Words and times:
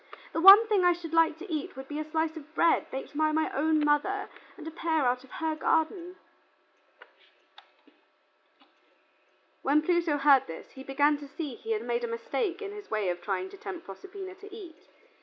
The 0.33 0.41
one 0.41 0.65
thing 0.67 0.83
I 0.83 0.93
should 0.93 1.13
like 1.13 1.37
to 1.37 1.51
eat 1.53 1.75
would 1.75 1.87
be 1.87 1.99
a 1.99 2.09
slice 2.09 2.35
of 2.35 2.55
bread 2.55 2.89
baked 2.89 3.15
by 3.15 3.31
my 3.31 3.51
own 3.55 3.85
mother, 3.85 4.29
and 4.57 4.67
a 4.67 4.71
pear 4.71 5.05
out 5.05 5.23
of 5.23 5.29
her 5.33 5.55
garden." 5.55 6.15
When 9.61 9.83
Pluto 9.83 10.17
heard 10.17 10.47
this 10.47 10.71
he 10.71 10.81
began 10.83 11.19
to 11.19 11.27
see 11.27 11.53
that 11.55 11.61
he 11.61 11.71
had 11.73 11.83
made 11.83 12.03
a 12.03 12.07
mistake 12.07 12.63
in 12.63 12.71
his 12.71 12.89
way 12.89 13.09
of 13.09 13.21
trying 13.21 13.49
to 13.51 13.57
tempt 13.57 13.85
Proserpina 13.85 14.33
to 14.39 14.51
eat. 14.51 14.87